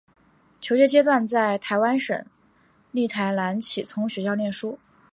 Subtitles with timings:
[0.59, 2.25] 求学阶段都在台湾省
[2.89, 4.79] 立台南启聪学校念书。